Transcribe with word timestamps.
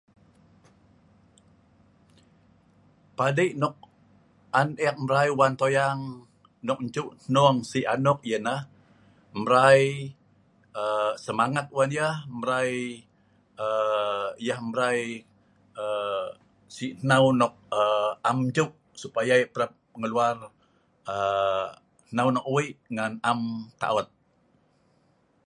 padei 3.17 3.49
nok 3.61 3.75
an 4.59 4.67
eek 4.85 4.97
brai 5.07 5.29
wan 5.39 5.53
toyang 5.61 5.99
eek 6.15 6.21
nok 6.67 6.79
enjeu' 6.83 7.61
si' 7.71 7.87
anok 7.95 8.19
yalah 8.31 8.59
mbrai 9.39 9.81
semangat 11.25 11.65
wan 11.77 11.89
yah, 11.97 12.15
mbrai 12.37 12.71
aaa 13.65 14.27
yah 14.45 14.59
mbrai 14.67 14.99
aa 15.83 16.23
si 16.75 16.85
hnau 16.99 17.25
nok 17.41 17.53
am 18.29 18.37
enjeu' 18.45 18.75
supaya 19.01 19.33
yah 19.41 19.49
parap 19.53 19.71
ngeluar 19.99 20.35
hnau 22.09 22.29
nok 22.35 22.47
wei' 22.55 22.75
ngan 22.93 23.13
am 23.29 23.39
ta'ot 23.81 24.07